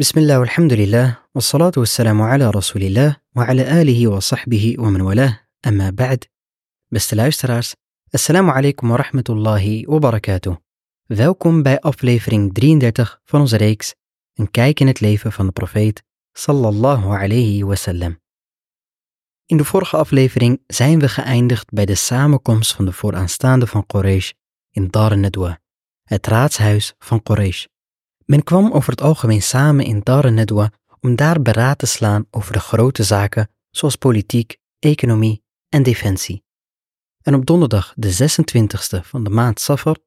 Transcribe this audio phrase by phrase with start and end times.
[0.00, 5.90] بسم الله والحمد لله والصلاة والسلام على رسول الله وعلى آله وصحبه ومن والاه أما
[5.90, 6.24] بعد
[6.94, 7.74] Beste luisteraars,
[8.10, 10.56] assalamu alaikum wa rahmatullahi wa barakatuh.
[11.06, 13.94] Welkom bij aflevering 33 van onze reeks
[14.34, 16.02] Een kijk in het leven van de profeet
[16.32, 18.20] sallallahu alayhi wasallam.
[19.46, 24.30] In de vorige aflevering zijn we geëindigd bij de samenkomst van de vooraanstaande van Quraysh
[24.70, 25.60] in Dar al-Nadwa,
[26.02, 27.64] het raadshuis van Quraysh.
[28.25, 32.53] Men kwam over het algemeen samen in Dar al-Nadwa om daar beraad te slaan over
[32.53, 36.43] de grote zaken zoals politiek, economie en defensie.
[37.21, 39.97] En op donderdag de 26e van de maand Safar,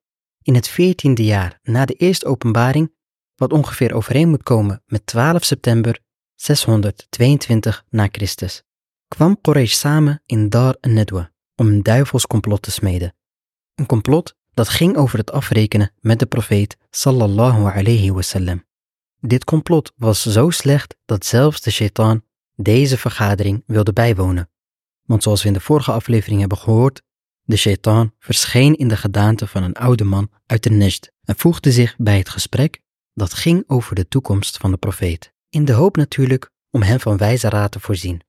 [0.43, 2.95] in het 14e jaar na de eerste openbaring,
[3.37, 6.01] wat ongeveer overeen moet komen met 12 september
[6.35, 8.63] 622 na Christus,
[9.09, 13.15] kwam Quraysh samen in Dar al-Nadwa om een duivelscomplot te smeden.
[13.75, 18.65] Een complot dat ging over het afrekenen met de profeet sallallahu alayhi wasallam.
[19.21, 24.51] Dit complot was zo slecht dat zelfs de shaitaan deze vergadering wilde bijwonen.
[25.05, 27.03] Want zoals we in de vorige aflevering hebben gehoord,
[27.43, 31.73] de shaitaan verscheen in de gedaante van een oude man uit de Najd en voegde
[31.73, 32.81] zich bij het gesprek
[33.15, 37.17] dat ging over de toekomst van de profeet, in de hoop natuurlijk om hem van
[37.17, 38.21] wijze raad te voorzien.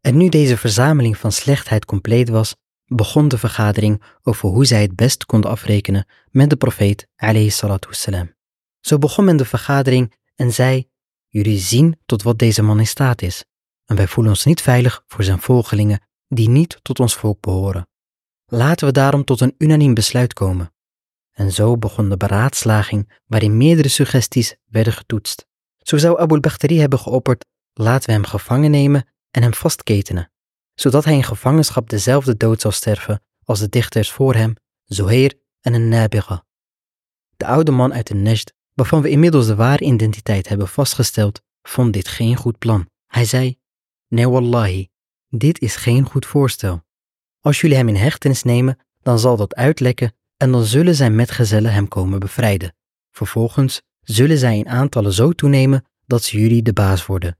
[0.00, 2.56] En nu deze verzameling van slechtheid compleet was,
[2.96, 7.50] begon de vergadering over hoe zij het best konden afrekenen met de profeet alayhi.
[8.80, 10.88] Zo begon men de vergadering en zei,
[11.28, 13.44] jullie zien tot wat deze man in staat is,
[13.84, 17.88] en wij voelen ons niet veilig voor zijn volgelingen die niet tot ons volk behoren.
[18.46, 20.72] Laten we daarom tot een unaniem besluit komen.
[21.30, 25.46] En zo begon de beraadslaging waarin meerdere suggesties werden getoetst.
[25.78, 30.32] Zo zou Abu Bakhtari hebben geopperd, laten we hem gevangen nemen en hem vastketenen,
[30.80, 35.74] zodat hij in gevangenschap dezelfde dood zal sterven als de dichters voor hem, Zoheer en
[35.74, 36.44] een Nabiga.
[37.36, 41.92] De oude man uit de Najd, waarvan we inmiddels de ware identiteit hebben vastgesteld, vond
[41.92, 42.88] dit geen goed plan.
[43.06, 43.58] Hij zei,
[44.08, 44.88] nee wallahi,
[45.28, 46.82] dit is geen goed voorstel.
[47.40, 51.72] Als jullie hem in hechtenis nemen, dan zal dat uitlekken en dan zullen zijn metgezellen
[51.72, 52.74] hem komen bevrijden.
[53.10, 57.38] Vervolgens zullen zij in aantallen zo toenemen dat ze jullie de baas worden.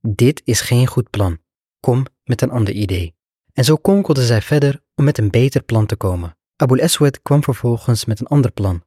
[0.00, 1.42] Dit is geen goed plan.
[1.84, 3.14] Kom met een ander idee.
[3.52, 6.36] En zo konkelden zij verder om met een beter plan te komen.
[6.56, 8.84] Abu Aswad kwam vervolgens met een ander plan.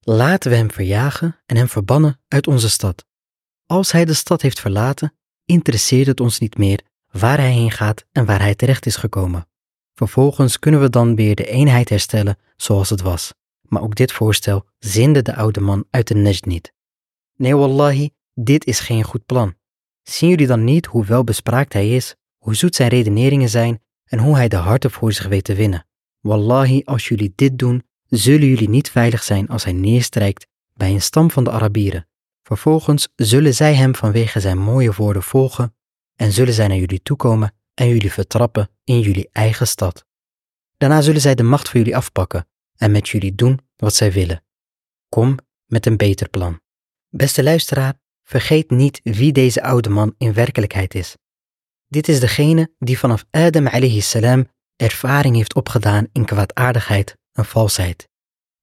[0.00, 3.04] Laten we hem verjagen en hem verbannen uit onze stad.
[3.66, 5.14] Als hij de stad heeft verlaten,
[5.44, 6.80] interesseert het ons niet meer
[7.10, 9.48] waar hij heen gaat en waar hij terecht is gekomen.
[9.94, 13.34] Vervolgens kunnen we dan weer de eenheid herstellen zoals het was.
[13.62, 16.72] Maar ook dit voorstel zinde de oude man uit de Najd niet.
[17.36, 19.54] Nee, wallahi, dit is geen goed plan.
[20.02, 24.36] Zien jullie dan niet hoe welbespraakt hij is, hoe zoet zijn redeneringen zijn en hoe
[24.36, 25.86] hij de harten voor zich weet te winnen?
[26.20, 31.02] Wallahi, als jullie dit doen, zullen jullie niet veilig zijn als hij neerstrijkt bij een
[31.02, 32.08] stam van de Arabieren.
[32.42, 35.74] Vervolgens zullen zij hem vanwege zijn mooie woorden volgen
[36.16, 40.04] en zullen zij naar jullie toekomen en jullie vertrappen in jullie eigen stad.
[40.76, 44.44] Daarna zullen zij de macht voor jullie afpakken en met jullie doen wat zij willen.
[45.08, 46.60] Kom met een beter plan.
[47.08, 51.16] Beste luisteraar, vergeet niet wie deze oude man in werkelijkheid is.
[51.90, 58.08] Dit is degene die vanaf Adam alayhi salam ervaring heeft opgedaan in kwaadaardigheid en valsheid.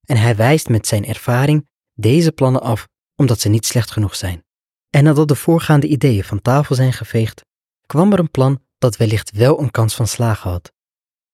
[0.06, 4.44] En hij wijst met zijn ervaring deze plannen af omdat ze niet slecht genoeg zijn.
[4.90, 7.46] En nadat de voorgaande ideeën van tafel zijn geveegd,
[7.86, 10.72] kwam er een plan dat wellicht wel een kans van slagen had.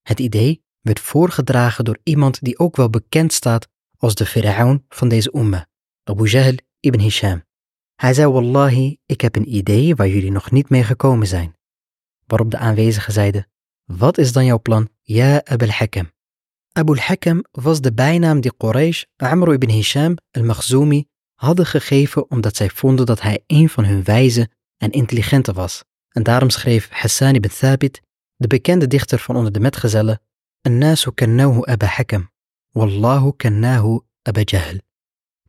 [0.02, 3.68] Het idee werd voorgedragen door iemand die ook wel bekend staat
[3.98, 5.68] als de Fir'aun van deze umma,
[6.04, 7.44] Abu Jahl ibn Hisham.
[7.96, 11.56] Hij zei, Wallahi, ik heb een idee waar jullie nog niet mee gekomen zijn.
[12.34, 13.48] Waarop de aanwezigen zeiden,
[13.86, 16.12] wat is dan jouw plan, ja Abu al-Hakam?
[16.72, 22.70] Abu al-Hakam was de bijnaam die Quraysh Amr ibn Hisham al-Makhzumi hadden gegeven omdat zij
[22.70, 25.84] vonden dat hij een van hun wijze en intelligente was.
[26.10, 28.02] En daarom schreef Hassan ibn Thabit,
[28.36, 30.22] de bekende dichter van onder de metgezellen,
[30.62, 32.32] An-nasu kannahu Abu Hakam,
[32.72, 34.78] wallahu kannahu Abu Jahl.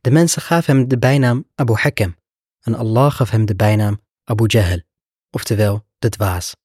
[0.01, 2.15] De mensen gaven hem de bijnaam Abu Hakam
[2.61, 4.81] en Allah gaf hem de bijnaam Abu Jahl,
[5.29, 6.55] oftewel de dwaas.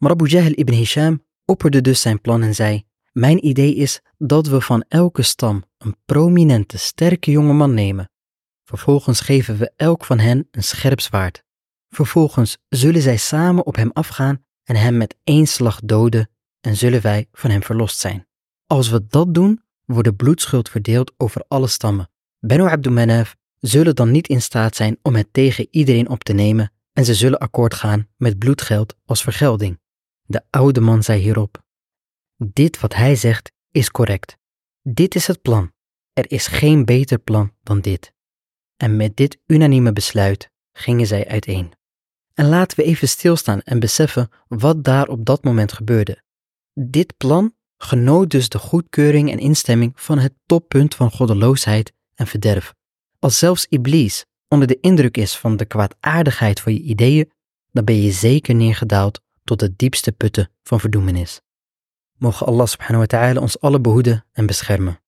[0.00, 4.46] Maar Abu Jahl ibn Hisham opperde dus zijn plan en zei, mijn idee is dat
[4.46, 8.10] we van elke stam een prominente, sterke jonge man nemen.
[8.64, 11.44] Vervolgens geven we elk van hen een scherp zwaard.
[11.88, 16.30] Vervolgens zullen zij samen op hem afgaan en hem met één slag doden
[16.60, 18.26] en zullen wij van hem verlost zijn.
[18.66, 22.10] Als we dat doen, wordt de bloedschuld verdeeld over alle stammen.
[22.38, 26.32] Benu Abdul Manaf zullen dan niet in staat zijn om het tegen iedereen op te
[26.32, 29.78] nemen en ze zullen akkoord gaan met bloedgeld als vergelding.
[30.30, 31.62] De oude man zei hierop:
[32.36, 34.36] Dit wat hij zegt is correct.
[34.82, 35.72] Dit is het plan.
[36.12, 38.12] Er is geen beter plan dan dit.
[38.76, 41.72] En met dit unanieme besluit gingen zij uiteen.
[42.34, 46.22] En laten we even stilstaan en beseffen wat daar op dat moment gebeurde.
[46.74, 52.74] Dit plan genoot dus de goedkeuring en instemming van het toppunt van goddeloosheid en verderf.
[53.18, 57.32] Als zelfs Iblis onder de indruk is van de kwaadaardigheid van je ideeën,
[57.72, 61.40] dan ben je zeker neergedaald tot de diepste putten van verdoemenis.
[62.16, 65.00] Mogen Allah subhanahu wa ta'ala ons alle behoeden en beschermen.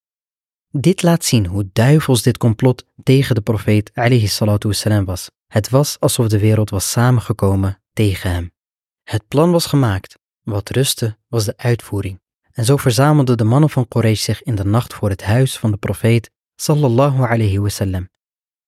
[0.69, 4.29] Dit laat zien hoe duivels dit complot tegen de profeet alayhi
[5.05, 5.29] was.
[5.47, 8.51] Het was alsof de wereld was samengekomen tegen hem.
[9.03, 12.21] Het plan was gemaakt, wat rustte was de uitvoering.
[12.51, 15.71] En zo verzamelden de mannen van Quraysh zich in de nacht voor het huis van
[15.71, 18.07] de profeet sallallahu alayhi.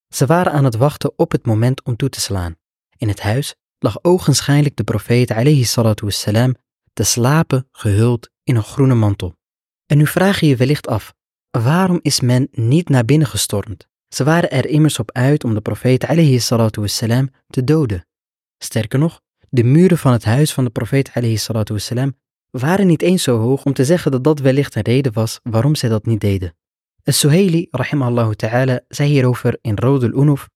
[0.08, 2.56] Ze waren aan het wachten op het moment om toe te slaan.
[2.98, 3.56] In het huis
[3.86, 6.56] lag ogenschijnlijk de profeet alayhi salatu wassalam
[6.94, 9.36] te slapen gehuld in een groene mantel.
[9.86, 11.14] En nu vraag je je wellicht af,
[11.52, 13.88] waarom is men niet naar binnen gestormd?
[14.08, 18.08] Ze waren er immers op uit om de profeet alayhi salatu wassalam te doden.
[18.58, 22.16] Sterker nog, de muren van het huis van de profeet alayhi salatu wassalam
[22.50, 25.76] waren niet eens zo hoog om te zeggen dat dat wellicht een reden was waarom
[25.76, 26.56] zij dat niet deden.
[27.04, 30.48] Al-Suhaili, rahimahullah ta'ala, zei hierover in Rodul Unuf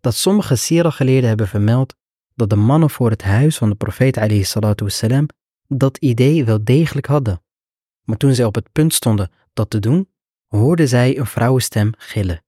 [0.00, 1.94] dat sommige sira-geleerden hebben vermeld
[2.34, 4.16] dat de mannen voor het huis van de profeet
[4.80, 5.26] wassalam
[5.68, 7.42] dat idee wel degelijk hadden.
[8.02, 10.08] Maar toen zij op het punt stonden dat te doen,
[10.46, 12.44] hoorden zij een vrouwenstem gillen.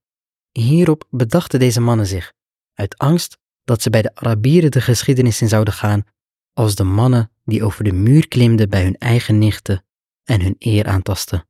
[0.51, 2.33] Hierop bedachten deze mannen zich,
[2.73, 6.03] uit angst dat ze bij de Arabieren de geschiedenis in zouden gaan
[6.53, 9.85] als de mannen die over de muur klimden bij hun eigen nichten
[10.23, 11.47] en hun eer aantasten.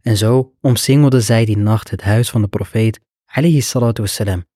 [0.00, 4.46] En zo omsingelden zij die nacht het huis van de profeet, alayhi salatu wassalam,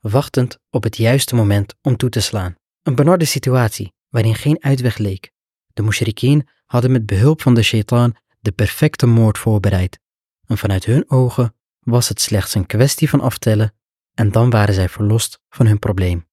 [0.00, 2.54] wachtend op het juiste moment om toe te slaan.
[2.82, 5.32] Een benarde situatie waarin geen uitweg leek.
[5.72, 9.98] De mushrikeen hadden met behulp van de shaitaan de perfecte moord voorbereid.
[10.46, 13.74] En vanuit hun ogen was het slechts een kwestie van aftellen
[14.14, 16.28] en dan waren zij verlost van hun probleem.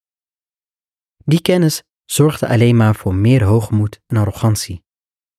[1.25, 4.83] Die kennis zorgde alleen maar voor meer hoogmoed en arrogantie.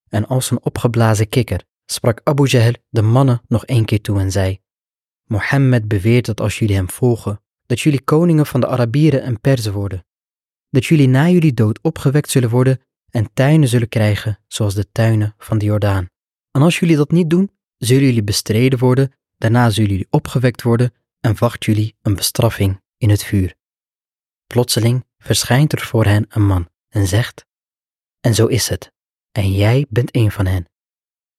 [0.09, 4.33] En als een opgeblazen kikker sprak Abu Jahl de mannen nog één keer toe en
[4.33, 4.61] zei:
[5.25, 9.73] Mohammed beweert dat als jullie hem volgen, dat jullie koningen van de Arabieren en Perzen
[9.73, 10.07] worden.
[10.71, 12.81] Dat jullie na jullie dood opgewekt zullen worden
[13.11, 16.07] en tuinen zullen krijgen zoals de tuinen van de Jordaan.
[16.51, 20.95] En als jullie dat niet doen, zullen jullie bestreden worden, daarna zullen jullie opgewekt worden
[21.21, 23.55] en wacht jullie een bestraffing in het vuur.
[24.47, 27.45] Plotseling verschijnt er voor hen een man en zegt:
[28.21, 28.93] En zo is het,
[29.33, 30.69] en jij bent een van hen.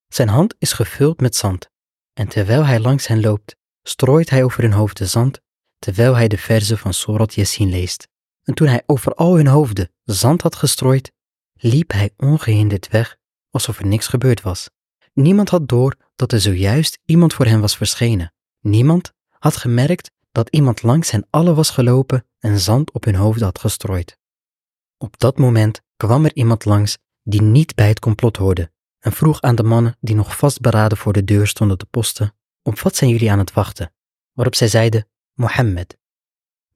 [0.07, 1.69] Zijn hand is gevuld met zand,
[2.13, 5.41] en terwijl hij langs hen loopt, strooit hij over hun hoofden zand,
[5.77, 8.08] terwijl hij de verzen van Sorat Yassin leest.
[8.49, 11.11] En toen hij over al hun hoofden zand had gestrooid,
[11.53, 13.17] liep hij ongehinderd weg,
[13.49, 14.69] alsof er niks gebeurd was.
[15.13, 18.33] Niemand had door dat er zojuist iemand voor hen was verschenen.
[18.59, 23.41] Niemand had gemerkt dat iemand langs hen allen was gelopen en zand op hun hoofd
[23.41, 24.17] had gestrooid.
[24.97, 29.41] Op dat moment kwam er iemand langs die niet bij het complot hoorde en vroeg
[29.41, 33.09] aan de mannen die nog vastberaden voor de deur stonden te posten, op wat zijn
[33.09, 33.93] jullie aan het wachten?
[34.33, 35.97] Waarop zij zeiden, Mohammed.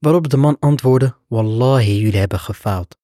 [0.04, 2.96] Waarop de man antwoordde, Wallahi, jullie hebben gefaald.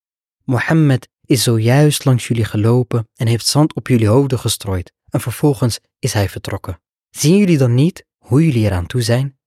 [0.45, 5.81] Mohammed is zojuist langs jullie gelopen en heeft zand op jullie hoofden gestrooid en vervolgens
[5.99, 6.81] is hij vertrokken.
[7.11, 9.39] Zien jullie dan niet hoe jullie eraan toe zijn?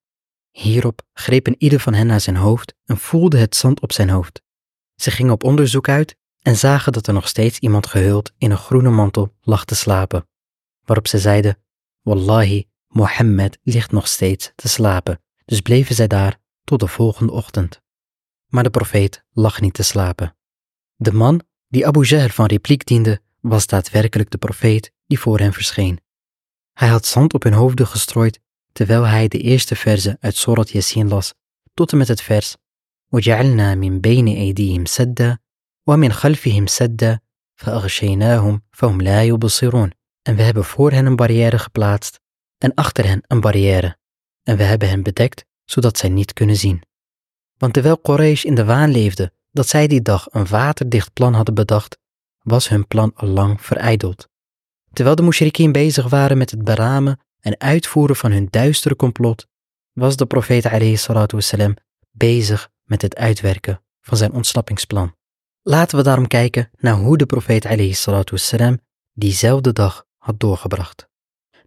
[0.52, 4.10] Hierop greep een ieder van hen naar zijn hoofd en voelde het zand op zijn
[4.10, 4.42] hoofd.
[4.96, 8.58] Ze gingen op onderzoek uit en zagen dat er nog steeds iemand gehuld in een
[8.58, 10.28] groene mantel lag te slapen.
[10.86, 11.58] Waarop ze zeiden,
[12.02, 15.22] Wallahi, Mohammed ligt nog steeds te slapen.
[15.46, 17.81] Dus bleven zij daar tot de volgende ochtend.
[18.47, 20.37] Maar de profeet lag niet te slapen.
[20.97, 25.53] De man die Abu Jahl van repliek diende, was daadwerkelijk de profeet die voor hen
[25.53, 26.01] verscheen.
[26.73, 28.41] Hij had zand op hun hoofden gestrooid
[28.73, 31.35] terwijl hij de eerste verse uit Surat Yasin las,
[31.75, 32.57] tot en met het vers
[33.11, 35.39] وَجَعَلْنَا مِنْ بَيْنِ أَيْدِيهِمْ سَدًّا
[35.85, 37.21] وَمِنْ خَلْفِهِمْ سَدًّا
[37.55, 39.91] فَأَغْشَيْنَاهُمْ فَهُمْ لَا يُبْصِرُونَ
[40.23, 42.21] En we hebben voor hen een barrière geplaatst
[42.59, 43.97] en achter hen een barrière.
[44.43, 46.82] En we hebben hen bedekt, zodat zij niet kunnen zien.
[47.58, 51.54] Want terwijl Quraysh in de waan leefde dat zij die dag een waterdicht plan hadden
[51.54, 51.98] bedacht,
[52.42, 54.30] was hun plan al lang verijdeld.
[54.94, 59.48] Terwijl de mushrikien bezig waren met het beramen en uitvoeren van hun duistere complot,
[59.94, 61.76] was de profeet wassalam,
[62.12, 65.16] bezig met het uitwerken van zijn ontsnappingsplan.
[65.62, 67.96] Laten we daarom kijken naar hoe de profeet
[68.30, 68.80] wassalam,
[69.14, 71.08] diezelfde dag had doorgebracht.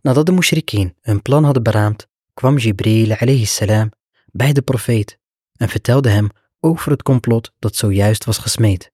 [0.03, 3.92] Nadat de mushrikeen hun plan hadden beraamd, kwam Jibril salam
[4.32, 5.20] bij de profeet
[5.56, 8.92] en vertelde hem over het complot dat zojuist was gesmeed.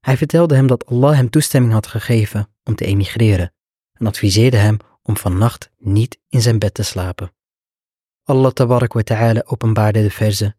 [0.00, 3.52] Hij vertelde hem dat Allah hem toestemming had gegeven om te emigreren
[3.92, 7.32] en adviseerde hem om vannacht niet in zijn bed te slapen.
[8.24, 10.54] Allah tabarak wa ta'ala openbaarde de verse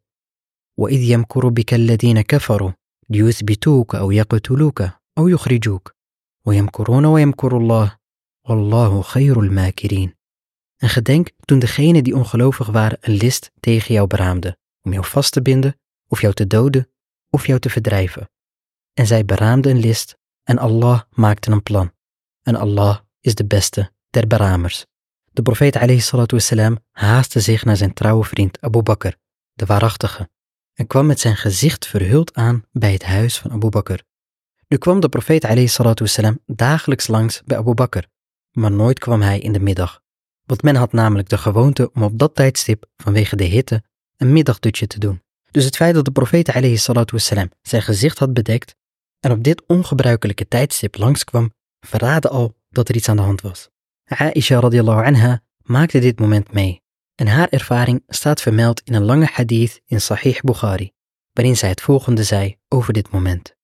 [0.77, 2.71] وإذ يمكر بك الذين كفروا
[3.09, 4.83] ليثبتوك أو يقتلوك
[5.17, 5.95] أو يخرجوك
[6.45, 7.97] ويمكرون ويمكر الله
[8.49, 10.13] والله خير الماكرين
[10.80, 15.32] en gedenk toen degenen die ongelovig waren een list tegen jou beraamden, om jou vast
[15.32, 16.88] te binden, of jou te doden,
[17.30, 18.30] of jou te verdrijven.
[18.92, 21.92] En zij beraamden een list, en Allah maakte een plan.
[22.42, 24.86] En Allah is de beste der beramers.
[25.32, 25.74] De profeet
[26.30, 29.12] wassalam, haastte zich naar zijn trouwe vriend Abu Bakr,
[29.52, 30.30] de waarachtige,
[30.74, 33.98] en kwam met zijn gezicht verhuld aan bij het huis van Abu Bakr.
[34.68, 38.04] Nu kwam de profeet wassalam, dagelijks langs bij Abu Bakr,
[38.50, 40.02] maar nooit kwam hij in de middag.
[40.50, 43.82] Want men had namelijk de gewoonte om op dat tijdstip, vanwege de hitte,
[44.16, 45.22] een middagdutje te doen.
[45.50, 46.52] Dus het feit dat de profeet
[47.10, 48.76] wassalam, zijn gezicht had bedekt
[49.20, 53.68] en op dit ongebruikelijke tijdstip langskwam, verraadde al dat er iets aan de hand was.
[54.04, 56.82] Aisha radiallahu anha maakte dit moment mee
[57.14, 60.92] en haar ervaring staat vermeld in een lange hadith in Sahih Bukhari,
[61.32, 63.54] waarin zij het volgende zei over dit moment.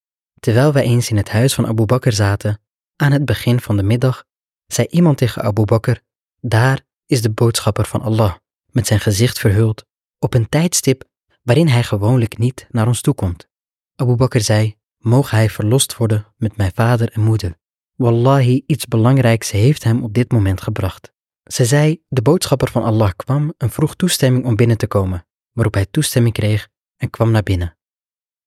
[0.40, 2.60] Terwijl wij eens in het huis van Abu Bakr zaten,
[2.96, 4.24] aan het begin van de middag,
[4.66, 6.04] zei iemand tegen Abu Bakr,
[6.48, 8.34] daar is de boodschapper van Allah,
[8.70, 9.84] met zijn gezicht verhuld,
[10.18, 11.04] op een tijdstip
[11.42, 13.48] waarin hij gewoonlijk niet naar ons toekomt.
[13.94, 17.58] Abu Bakr zei, mogen hij verlost worden met mijn vader en moeder.
[17.94, 21.12] Wallahi, iets belangrijks heeft hem op dit moment gebracht.
[21.44, 25.74] Ze zei, de boodschapper van Allah kwam en vroeg toestemming om binnen te komen, waarop
[25.74, 27.78] hij toestemming kreeg en kwam naar binnen.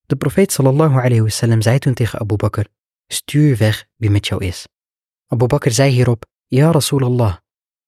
[0.06, 2.66] De profeet sallallahu alayhi wasallam zei toen tegen Abu Bakr,
[3.08, 4.68] stuur weg wie met jou is.
[5.28, 7.38] Abu Bakr zei hierop, Ja Rasulallah,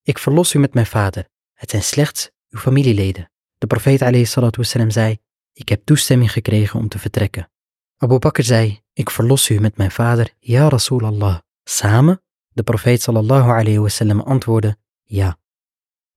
[0.03, 3.31] ik verlos u met mijn vader, het zijn slechts uw familieleden.
[3.57, 5.17] De profeet wasallam zei,
[5.53, 7.51] ik heb toestemming gekregen om te vertrekken.
[7.97, 11.39] Abu Bakr zei, ik verlos u met mijn vader, Ja Rasulallah.
[11.63, 12.21] Samen?
[12.49, 15.37] De profeet sallallahu alayhi wasallam antwoordde, ja.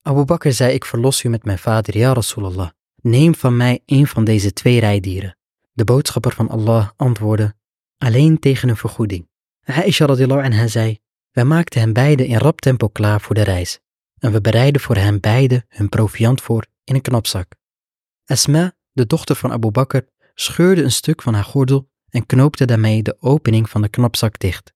[0.02, 2.70] Abu Bakr zei, ik verlos u met mijn vader, ja Rasulallah.
[3.00, 5.36] Neem van mij een van deze twee rijdieren.
[5.72, 7.54] De boodschapper van Allah antwoordde,
[7.98, 9.28] alleen tegen een vergoeding.
[9.64, 11.00] Aisha radiallahu anha zei,
[11.34, 13.80] wij maakten hen beiden in rap tempo klaar voor de reis.
[14.18, 17.52] En we bereidden voor hen beiden hun proviand voor in een knapzak.
[18.24, 19.98] Asma, de dochter van Abu Bakr,
[20.34, 24.72] scheurde een stuk van haar gordel en knoopte daarmee de opening van de knapzak dicht.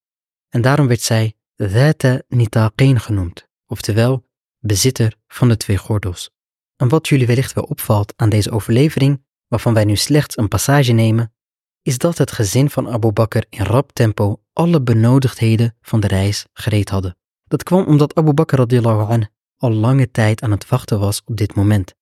[0.48, 4.26] En daarom werd zij Dhata Nitaqeen genoemd, oftewel
[4.58, 6.30] bezitter van de twee gordels.
[6.76, 10.92] En wat jullie wellicht wel opvalt aan deze overlevering, waarvan wij nu slechts een passage
[10.92, 11.34] nemen,
[11.82, 16.46] is dat het gezin van Abu Bakr in rap tempo alle benodigdheden van de reis
[16.52, 17.16] gereed hadden.
[17.44, 21.54] Dat kwam omdat Abu Bakr radiallahu al lange tijd aan het wachten was op dit
[21.54, 21.94] moment,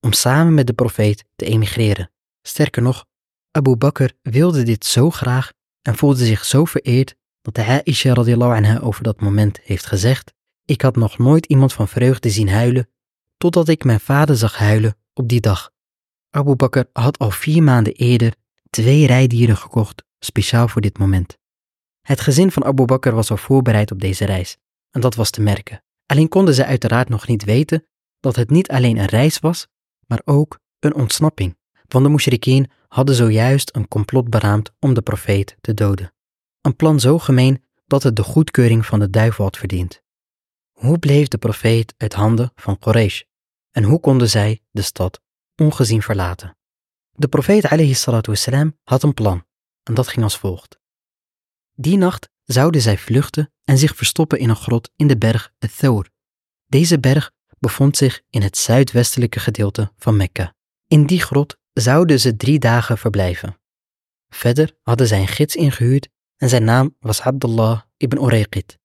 [0.00, 2.10] om samen met de profeet te emigreren.
[2.42, 3.04] Sterker nog,
[3.50, 5.52] Abu Bakr wilde dit zo graag
[5.82, 10.32] en voelde zich zo vereerd dat de Aisha radiallahu anha over dat moment heeft gezegd,
[10.64, 12.88] ik had nog nooit iemand van vreugde zien huilen,
[13.36, 15.70] totdat ik mijn vader zag huilen op die dag.
[16.30, 18.34] Abu Bakr had al vier maanden eerder
[18.70, 21.42] twee rijdieren gekocht, speciaal voor dit moment.
[22.04, 24.56] Het gezin van Abu Bakr was al voorbereid op deze reis,
[24.90, 25.82] en dat was te merken.
[26.06, 27.86] Alleen konden ze uiteraard nog niet weten
[28.20, 29.66] dat het niet alleen een reis was,
[30.06, 31.58] maar ook een ontsnapping,
[31.88, 36.12] want de mushrikeen hadden zojuist een complot beraamd om de profeet te doden.
[36.60, 40.02] Een plan zo gemeen dat het de goedkeuring van de duivel had verdiend.
[40.72, 43.22] Hoe bleef de profeet uit handen van Quraysh
[43.70, 45.20] en hoe konden zij de stad
[45.56, 46.56] ongezien verlaten?
[47.12, 47.68] De profeet
[48.26, 49.44] wassalam, had een plan
[49.82, 50.82] en dat ging als volgt.
[51.74, 56.08] Die nacht zouden zij vluchten en zich verstoppen in een grot in de berg Thawr.
[56.66, 60.54] Deze berg bevond zich in het zuidwestelijke gedeelte van Mekka.
[60.86, 63.58] In die grot zouden ze drie dagen verblijven.
[64.28, 68.78] Verder hadden zij een gids ingehuurd en zijn naam was Abdullah ibn Urayqid.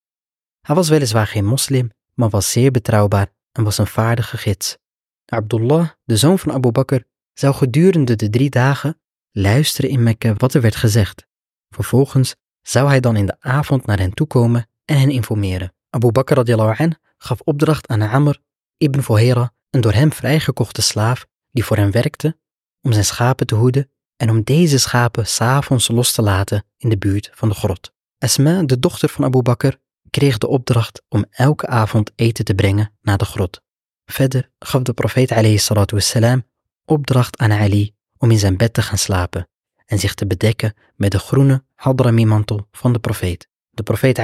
[0.61, 4.77] Hij was weliswaar geen moslim, maar was zeer betrouwbaar en was een vaardige gids.
[5.25, 6.99] Abdullah, de zoon van Abu Bakr,
[7.33, 11.27] zou gedurende de drie dagen luisteren in Mekka wat er werd gezegd.
[11.69, 15.73] Vervolgens zou hij dan in de avond naar hen toekomen en hen informeren.
[15.89, 18.39] Abu Bakr radiallahu anh gaf opdracht aan Amr
[18.77, 22.37] ibn Fuhera, een door hem vrijgekochte slaaf die voor hem werkte,
[22.81, 26.97] om zijn schapen te hoeden en om deze schapen s'avonds los te laten in de
[26.97, 27.93] buurt van de grot.
[28.17, 29.73] Asma, de dochter van Abu Bakr,
[30.09, 33.61] kreeg de opdracht om elke avond eten te brengen naar de grot.
[34.05, 35.61] Verder gaf de profeet
[35.91, 36.43] wassalam,
[36.85, 39.47] opdracht aan Ali om in zijn bed te gaan slapen
[39.89, 43.47] en zich te bedekken met de groene hadrami-mantel van de profeet.
[43.69, 44.17] De profeet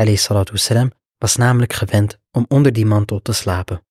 [0.52, 3.84] wassalam, was namelijk gewend om onder die mantel te slapen.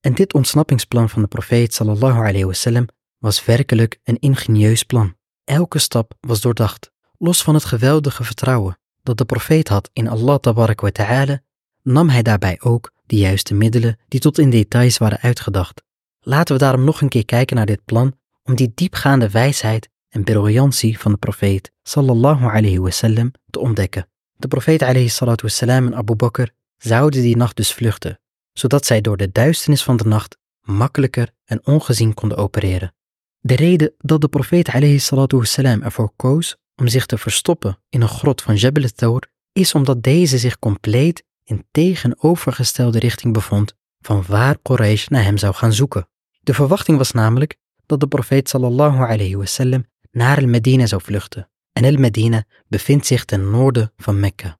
[0.00, 2.86] En dit ontsnappingsplan van de profeet sallallahu wasallam
[3.18, 5.14] was werkelijk een ingenieus plan.
[5.44, 10.38] Elke stap was doordacht, los van het geweldige vertrouwen dat de profeet had in Allah
[10.38, 11.40] tabarak wa ta'ala,
[11.82, 15.82] nam hij daarbij ook de juiste middelen die tot in details waren uitgedacht.
[16.20, 20.24] Laten we daarom nog een keer kijken naar dit plan om die diepgaande wijsheid en
[20.24, 24.08] briljantie van de profeet sallallahu alayhi wasallam te ontdekken.
[24.36, 28.20] De profeet alayhi salatu wassalam en Abu Bakr zouden die nacht dus vluchten,
[28.52, 32.94] zodat zij door de duisternis van de nacht makkelijker en ongezien konden opereren.
[33.40, 38.00] De reden dat de profeet alayhi salatu wassalam ervoor koos om zich te verstoppen in
[38.00, 44.24] een grot van Jebel al-Thawr is omdat deze zich compleet in tegenovergestelde richting bevond van
[44.26, 46.08] waar Quraysh naar hem zou gaan zoeken.
[46.40, 51.50] De verwachting was namelijk dat de profeet sallallahu alayhi wasallam naar al-Medina zou vluchten.
[51.72, 54.58] En al-Medina bevindt zich ten noorden van Mekka.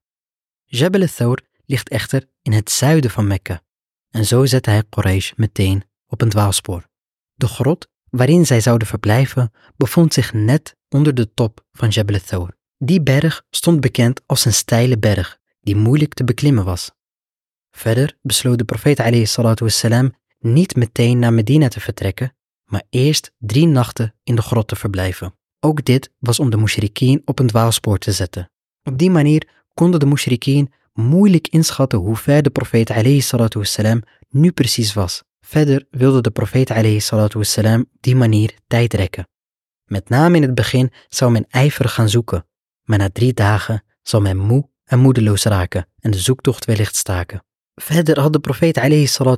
[0.64, 3.62] Jebel al-Thawr ligt echter in het zuiden van Mekka.
[4.10, 6.88] En zo zette hij Quraysh meteen op een dwaalspoor.
[7.34, 12.58] De grot waarin zij zouden verblijven bevond zich net onder de top van Jebel al-Thawr.
[12.78, 16.90] Die berg stond bekend als een steile berg die moeilijk te beklimmen was.
[17.70, 18.98] Verder besloot de profeet
[19.60, 24.76] wassalam, niet meteen naar Medina te vertrekken, maar eerst drie nachten in de grot te
[24.76, 25.34] verblijven.
[25.60, 28.50] Ook dit was om de mushrikeen op een dwaalspoor te zetten.
[28.82, 32.90] Op die manier konden de mushrikeen moeilijk inschatten hoe ver de profeet
[33.54, 35.22] wassalam, nu precies was.
[35.40, 39.28] Verder wilde de profeet op die manier tijd rekken.
[39.84, 42.46] Met name in het begin zou men ijverig gaan zoeken,
[42.82, 47.44] maar na drie dagen zal men moe en moedeloos raken en de zoektocht wellicht staken.
[47.74, 48.76] Verder had de profeet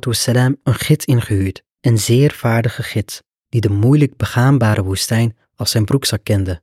[0.05, 5.85] wassalam, een gids ingehuurd, een zeer vaardige gids, die de moeilijk begaanbare woestijn als zijn
[5.85, 6.61] broekzak kende.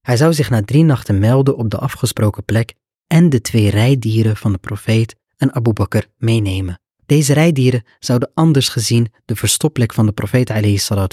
[0.00, 2.74] Hij zou zich na drie nachten melden op de afgesproken plek
[3.06, 6.80] en de twee rijdieren van de profeet en Abu Bakr meenemen.
[7.06, 10.48] Deze rijdieren zouden anders gezien de verstopplek van de profeet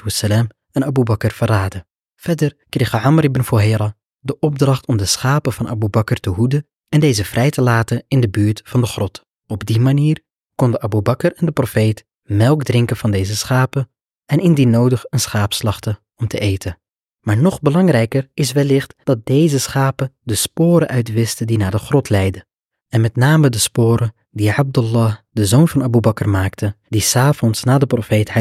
[0.04, 1.88] wassalam, en Abu Bakr verraden.
[2.16, 6.68] Verder kreeg Amr ibn Fuhaira de opdracht om de schapen van Abu Bakr te hoeden
[6.90, 9.26] en deze vrij te laten in de buurt van de grot.
[9.48, 10.20] Op die manier
[10.56, 13.90] konden Abu Bakr en de profeet melk drinken van deze schapen
[14.26, 16.78] en indien nodig een schaap slachten om te eten.
[17.24, 22.10] Maar nog belangrijker is wellicht dat deze schapen de sporen uitwisten die naar de grot
[22.10, 22.46] leidden.
[22.90, 27.64] En met name de sporen die Abdullah, de zoon van Abu Bakr, maakte, die s'avonds
[27.64, 28.34] na de profeet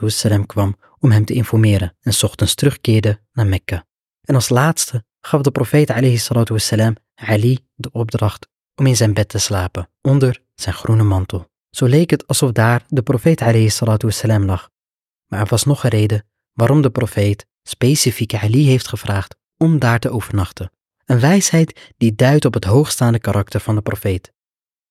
[0.00, 3.86] wassalam, kwam om hem te informeren en ochtends terugkeerde naar Mekka.
[4.20, 9.38] En als laatste gaf de profeet wassalam, Ali de opdracht om in zijn bed te
[9.38, 11.50] slapen, onder zijn groene mantel.
[11.70, 13.40] Zo leek het alsof daar de profeet
[14.02, 14.70] wassalam, lag.
[15.26, 16.24] Maar er was nog een reden
[16.56, 20.70] waarom de profeet specifiek Ali heeft gevraagd om daar te overnachten.
[21.04, 24.32] Een wijsheid die duidt op het hoogstaande karakter van de profeet.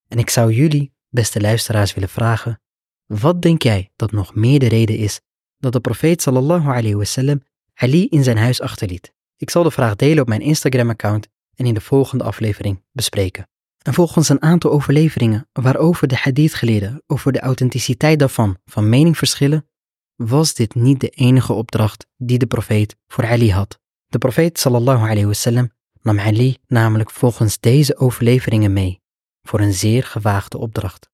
[0.07, 2.61] En ik zou jullie, beste luisteraars, willen vragen:
[3.05, 5.21] wat denk jij dat nog meer de reden is
[5.57, 9.13] dat de profeet sallallahu alayhi wasallam Ali in zijn huis achterliet?
[9.37, 13.47] Ik zal de vraag delen op mijn Instagram-account en in de volgende aflevering bespreken.
[13.81, 19.17] En volgens een aantal overleveringen waarover de hadith geleerden over de authenticiteit daarvan van mening
[19.17, 19.67] verschillen,
[20.15, 23.79] was dit niet de enige opdracht die de profeet voor Ali had.
[24.07, 29.01] De profeet sallallahu alayhi wasallam nam Ali namelijk volgens deze overleveringen mee
[29.41, 31.09] voor een zeer gewaagde opdracht.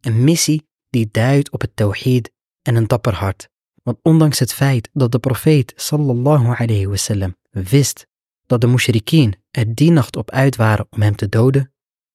[0.00, 2.30] Een missie die duidt op het tawhid
[2.62, 3.48] en een dapper hart.
[3.82, 8.06] Want ondanks het feit dat de profeet sallallahu alayhi wasallam wist
[8.46, 11.72] dat de mushrikeen er die nacht op uit waren om hem te doden,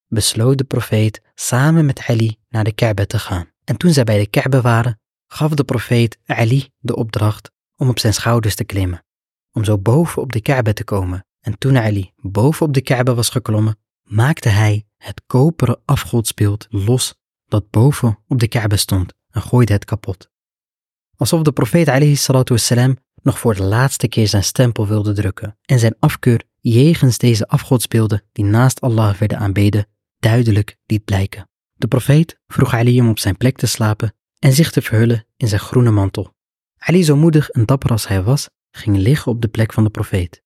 [0.07, 3.51] besloot de profeet samen met Ali naar de Kaaba te gaan.
[3.63, 4.99] En toen zij bij de Kaaba waren,
[5.33, 9.05] gaf de profeet Ali de opdracht om op zijn schouders te klimmen,
[9.51, 11.25] om zo boven op de Kaaba te komen.
[11.39, 17.15] En toen Ali boven op de Kaaba was geklommen, maakte hij het koperen afgodsbeeld los
[17.47, 20.29] dat boven op de Kaaba stond en gooide het kapot.
[21.15, 21.87] Alsof de profeet
[22.49, 27.47] wassalam, nog voor de laatste keer zijn stempel wilde drukken en zijn afkeur jegens deze
[27.47, 29.87] afgodsbeelden die naast Allah werden aanbeden
[30.19, 31.49] duidelijk liet blijken.
[31.73, 35.47] De profeet vroeg Ali om op zijn plek te slapen en zich te verhullen in
[35.47, 36.33] zijn groene mantel.
[36.77, 39.89] Ali, zo moedig en dapper als hij was, ging liggen op de plek van de
[39.89, 40.43] profeet.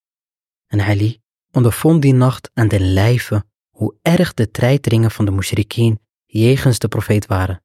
[0.67, 5.99] En Ali ondervond die nacht aan den lijve hoe erg de treiteringen van de mushrikeen
[6.25, 7.63] jegens de profeet waren.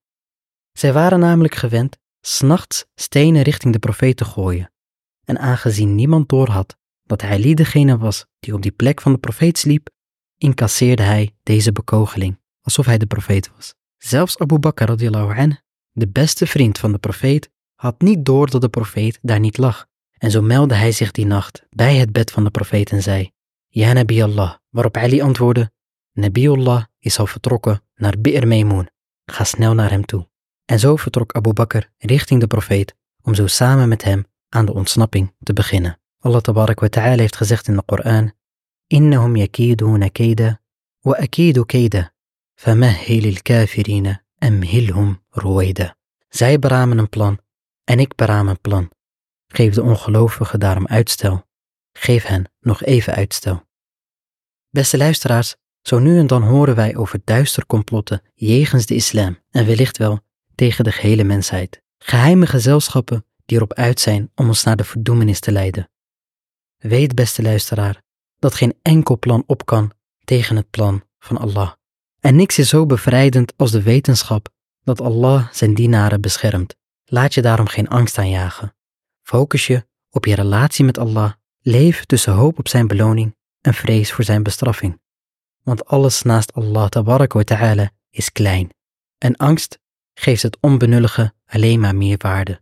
[0.72, 4.72] Zij waren namelijk gewend s'nachts stenen richting de profeet te gooien.
[5.24, 9.58] En aangezien niemand doorhad dat hij degene was die op die plek van de profeet
[9.58, 9.90] sliep,
[10.38, 13.74] incasseerde hij deze bekogeling, alsof hij de profeet was.
[13.96, 15.61] Zelfs Abu Bakr radiallahu anh,
[15.92, 19.86] de beste vriend van de profeet, had niet door dat de profeet daar niet lag.
[20.18, 23.30] En zo meldde hij zich die nacht bij het bed van de profeet en zei,
[23.68, 25.70] Ja Nabi Allah, waarop Ali antwoordde,
[26.12, 28.88] Nabiullah is al vertrokken naar Bi'r Maymoon.
[29.24, 30.28] Ga snel naar hem toe.
[30.64, 34.72] En zo vertrok Abu Bakr richting de profeet om zo samen met hem aan de
[34.72, 36.00] ontsnapping te beginnen.
[36.18, 38.32] Allah tabarak wa ta'ala heeft gezegd in de Koran:
[38.86, 40.60] Innahum yakiduna kaida
[41.00, 42.12] wa akidu kaida
[42.54, 45.96] famahhil al-kafirina amhilhum ruwaida.
[46.28, 47.40] Zij beramen een plan
[47.84, 48.90] en ik beraam een plan.
[49.46, 51.44] Geef de ongelovigen daarom uitstel
[51.92, 53.66] geef hen nog even uitstel.
[54.70, 59.66] Beste luisteraars, zo nu en dan horen wij over duister complotten jegens de islam en
[59.66, 60.20] wellicht wel
[60.54, 61.82] tegen de gehele mensheid.
[61.98, 65.90] Geheime gezelschappen die erop uit zijn om ons naar de verdoemenis te leiden.
[66.76, 68.02] Weet, beste luisteraar,
[68.38, 69.92] dat geen enkel plan op kan
[70.24, 71.72] tegen het plan van Allah.
[72.22, 74.48] En niks is zo bevrijdend als de wetenschap
[74.84, 76.76] dat Allah zijn dienaren beschermt.
[77.04, 78.74] Laat je daarom geen angst aanjagen.
[79.22, 81.32] Focus je op je relatie met Allah.
[81.60, 85.00] Leef tussen hoop op zijn beloning en vrees voor zijn bestraffing.
[85.62, 88.68] Want alles naast Allah ta'ala is klein.
[89.18, 89.78] En angst
[90.14, 92.60] geeft het onbenullige alleen maar meer waarde.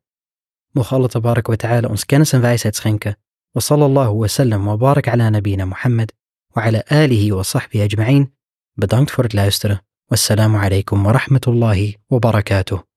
[0.71, 3.19] Mocht Allah ta'ala ons kennis en wijsheid schenken.
[3.51, 6.13] Wa sallallahu wa sallam wa barak ala nabina Muhammad
[6.47, 8.39] wa ala alihi wa sahbihi ajma'in.
[8.73, 9.85] Bedankt voor het luisteren.
[10.07, 12.90] Wassalamu alaikum wa rahmatullahi wa barakatuh.